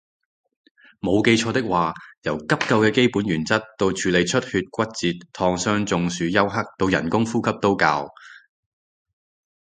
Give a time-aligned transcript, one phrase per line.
[0.99, 1.93] 冇記錯嘅話
[2.23, 8.09] 由急救嘅基本原則到處理出血骨折燙傷中暑休克到人工呼吸都教